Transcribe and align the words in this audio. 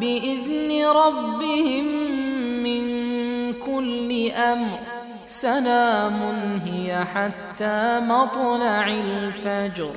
بإذن 0.00 0.86
ربهم 0.86 1.84
من 2.62 2.84
كل 3.52 4.30
أمر. 4.30 4.78
سلام 5.26 6.20
هي 6.64 7.04
حتى 7.04 8.00
مطلع 8.00 8.86
الفجر. 8.88 9.90